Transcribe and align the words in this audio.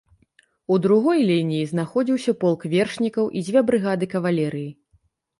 У 0.75 0.75
другой 0.85 1.19
лініі 1.31 1.65
знаходзіўся 1.71 2.33
полк 2.43 2.65
вершнікаў 2.71 3.25
і 3.41 3.43
дзве 3.49 3.63
брыгады 3.69 4.05
кавалерыі. 4.15 4.65